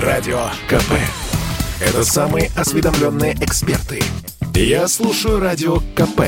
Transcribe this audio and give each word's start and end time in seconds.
Радио 0.00 0.48
КП. 0.68 0.92
Это 1.80 2.04
самые 2.04 2.50
осведомленные 2.54 3.32
эксперты. 3.40 4.02
Я 4.54 4.88
слушаю 4.88 5.40
Радио 5.40 5.78
КП. 5.94 6.20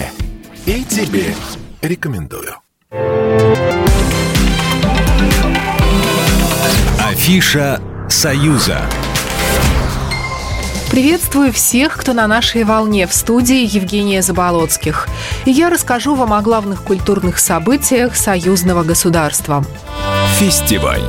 И 0.65 0.85
тебе 0.85 1.35
рекомендую. 1.83 2.55
Афиша 6.99 7.79
«Союза». 8.09 8.81
Приветствую 10.91 11.53
всех, 11.53 11.99
кто 11.99 12.15
на 12.15 12.27
нашей 12.27 12.65
волне 12.65 13.07
в 13.07 13.13
студии 13.13 13.77
Евгения 13.77 14.23
Заболоцких. 14.23 15.09
И 15.45 15.51
я 15.51 15.69
расскажу 15.69 16.15
вам 16.15 16.33
о 16.33 16.41
главных 16.41 16.85
культурных 16.85 17.39
событиях 17.39 18.17
союзного 18.17 18.83
государства. 18.83 19.63
Фестиваль. 20.39 21.03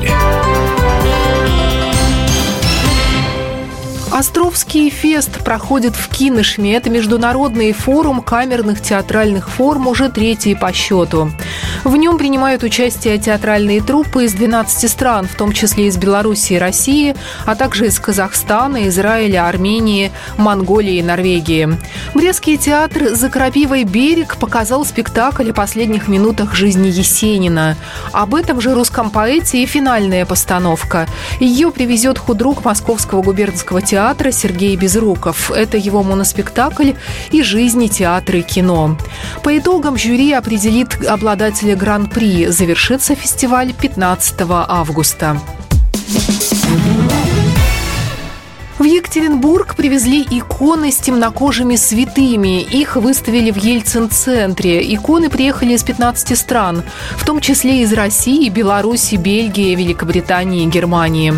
Островский 4.59 4.89
фест 4.89 5.41
проходит 5.45 5.95
в 5.95 6.09
Кинышме. 6.09 6.75
Это 6.75 6.89
международный 6.89 7.71
форум 7.71 8.21
камерных 8.21 8.81
театральных 8.81 9.49
форм, 9.49 9.87
уже 9.87 10.09
третий 10.09 10.53
по 10.53 10.73
счету. 10.73 11.31
В 11.83 11.95
нем 11.95 12.17
принимают 12.17 12.63
участие 12.63 13.17
театральные 13.17 13.81
труппы 13.81 14.25
из 14.25 14.33
12 14.33 14.89
стран, 14.91 15.27
в 15.27 15.35
том 15.35 15.53
числе 15.53 15.87
из 15.87 15.97
Беларуси 15.97 16.53
и 16.53 16.57
России, 16.57 17.15
а 17.45 17.55
также 17.55 17.87
из 17.87 17.99
Казахстана, 17.99 18.87
Израиля, 18.89 19.47
Армении, 19.47 20.11
Монголии 20.37 20.97
и 20.97 21.03
Норвегии. 21.03 21.69
Брестский 22.13 22.57
театр 22.57 23.15
«За 23.15 23.29
крапивой 23.29 23.85
берег» 23.85 24.37
показал 24.37 24.85
спектакль 24.85 25.51
о 25.51 25.53
последних 25.53 26.07
минутах 26.07 26.53
жизни 26.53 26.87
Есенина. 26.87 27.77
Об 28.11 28.35
этом 28.35 28.59
же 28.59 28.73
русском 28.73 29.09
поэте 29.09 29.63
и 29.63 29.65
финальная 29.65 30.25
постановка. 30.25 31.07
Ее 31.39 31.71
привезет 31.71 32.17
худрук 32.17 32.65
Московского 32.65 33.21
губернского 33.21 33.81
театра 33.81 34.31
Сергей 34.31 34.75
Безруков. 34.75 35.49
Это 35.51 35.77
его 35.77 36.03
моноспектакль 36.03 36.91
и 37.31 37.41
жизни 37.41 37.87
театра 37.87 38.39
и 38.39 38.41
кино. 38.41 38.97
По 39.43 39.57
итогам 39.57 39.97
жюри 39.97 40.33
определит 40.33 40.97
обладателя 41.69 41.75
гран-при. 41.75 42.47
Завершится 42.47 43.15
фестиваль 43.15 43.73
15 43.73 44.35
августа. 44.67 45.37
В 48.79 48.83
Екатеринбург 48.83 49.75
привезли 49.75 50.21
иконы 50.21 50.91
с 50.91 50.99
темнокожими 50.99 51.75
святыми. 51.75 52.61
Их 52.61 52.95
выставили 52.95 53.51
в 53.51 53.57
Ельцин-центре. 53.57 54.95
Иконы 54.95 55.29
приехали 55.29 55.73
из 55.73 55.83
15 55.83 56.37
стран, 56.37 56.83
в 57.17 57.25
том 57.25 57.41
числе 57.41 57.81
из 57.81 57.91
России, 57.91 58.47
Беларуси, 58.47 59.15
Бельгии, 59.15 59.75
Великобритании 59.75 60.63
и 60.63 60.69
Германии. 60.69 61.33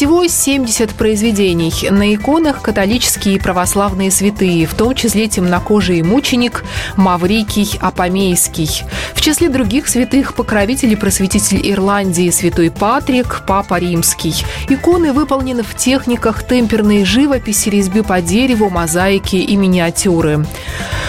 Всего 0.00 0.26
70 0.26 0.94
произведений. 0.94 1.74
На 1.90 2.14
иконах 2.14 2.62
католические 2.62 3.34
и 3.34 3.38
православные 3.38 4.10
святые, 4.10 4.64
в 4.64 4.72
том 4.72 4.94
числе 4.94 5.28
темнокожий 5.28 6.00
мученик 6.00 6.64
Маврикий 6.96 7.78
Апомейский. 7.82 8.82
В 9.12 9.20
числе 9.20 9.50
других 9.50 9.88
святых 9.88 10.32
покровитель 10.32 10.92
и 10.92 10.96
просветитель 10.96 11.70
Ирландии 11.70 12.30
святой 12.30 12.70
Патрик, 12.70 13.42
Папа 13.46 13.78
Римский. 13.78 14.32
Иконы 14.70 15.12
выполнены 15.12 15.62
в 15.62 15.74
техниках 15.76 16.44
темп 16.44 16.70
темперной 16.70 17.04
живописи, 17.04 17.68
резьбы 17.68 18.02
по 18.02 18.22
дереву, 18.22 18.70
мозаики 18.70 19.36
и 19.36 19.54
миниатюры. 19.54 20.46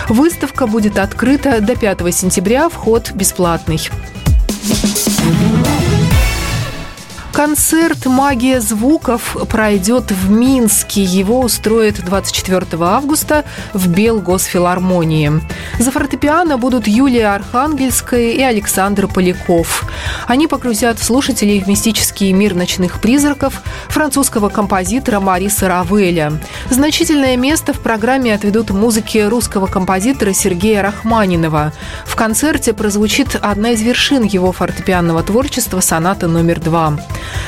Выставка 0.09 0.67
будет 0.67 1.00
открыта 1.00 1.61
до 1.61 1.78
5 1.78 2.14
сентября, 2.14 2.67
вход 2.67 3.14
бесплатный. 3.14 3.80
Концерт 7.42 8.06
«Магия 8.06 8.61
звуков» 8.61 9.36
пройдет 9.50 10.11
в 10.11 10.30
Минске. 10.30 11.02
Его 11.02 11.39
устроят 11.39 11.95
24 12.06 12.67
августа 12.81 13.45
в 13.73 13.88
Белгосфилармонии. 13.88 15.42
За 15.80 15.89
фортепиано 15.89 16.60
будут 16.60 16.86
Юлия 16.86 17.33
Архангельская 17.33 18.33
и 18.33 18.42
Александр 18.42 19.08
Поляков. 19.08 19.86
Они 20.27 20.45
погрузят 20.45 20.99
слушателей 20.99 21.60
в 21.60 21.67
мистический 21.67 22.32
мир 22.32 22.54
ночных 22.54 23.02
призраков 23.02 23.64
французского 23.89 24.49
композитора 24.49 25.20
Мариса 25.20 25.67
Равеля. 25.67 26.33
Значительное 26.70 27.38
место 27.38 27.73
в 27.73 27.80
программе 27.80 28.36
отведут 28.36 28.70
музыке 28.70 29.27
русского 29.27 29.65
композитора 29.65 30.33
Сергея 30.33 30.83
Рахманинова. 30.83 31.73
В 32.05 32.15
концерте 32.15 32.73
прозвучит 32.73 33.36
одна 33.42 33.71
из 33.71 33.82
вершин 33.82 34.26
его 34.26 34.52
фортепианного 34.52 35.23
творчества 35.23 35.80
«Соната 35.80 36.27
номер 36.27 36.60
два». 36.60 36.99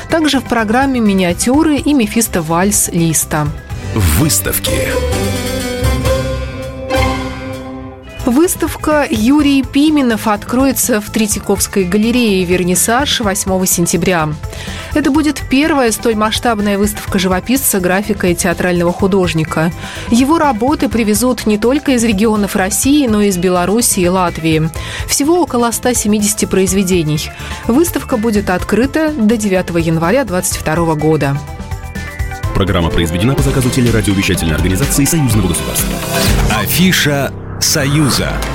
Также 0.09 0.39
в 0.39 0.43
программе 0.43 0.99
миниатюры 0.99 1.77
и 1.77 1.93
Мефисто 1.93 2.41
Вальс 2.41 2.89
Листа. 2.91 3.47
Выставки. 3.95 4.71
Выставка 8.25 9.05
Юрий 9.09 9.63
Пименов 9.63 10.27
откроется 10.29 11.01
в 11.01 11.09
Третьяковской 11.09 11.83
галерее 11.83 12.45
«Вернисаж» 12.45 13.19
8 13.19 13.65
сентября. 13.65 14.29
Это 14.93 15.11
будет 15.11 15.41
первая 15.49 15.91
столь 15.91 16.15
масштабная 16.15 16.77
выставка 16.77 17.19
живописца, 17.19 17.81
графика 17.81 18.27
и 18.27 18.35
театрального 18.35 18.93
художника. 18.93 19.73
Его 20.09 20.37
работы 20.37 20.87
привезут 20.87 21.45
не 21.45 21.57
только 21.57 21.91
из 21.91 22.03
регионов 22.05 22.55
России, 22.55 23.07
но 23.07 23.21
и 23.21 23.27
из 23.27 23.37
Беларуси 23.37 23.99
и 23.99 24.07
Латвии. 24.07 24.69
Всего 25.05 25.41
около 25.41 25.69
170 25.71 26.49
произведений. 26.49 27.29
Выставка 27.67 28.15
будет 28.15 28.49
открыта 28.49 29.11
до 29.11 29.35
9 29.35 29.85
января 29.85 30.23
2022 30.23 30.95
года. 30.95 31.37
Программа 32.55 32.89
произведена 32.89 33.35
по 33.35 33.43
заказу 33.43 33.69
телерадиовещательной 33.69 34.55
организации 34.55 35.03
Союзного 35.03 35.49
государства. 35.49 35.89
Афиша 36.55 37.33
«Союза». 37.73 38.52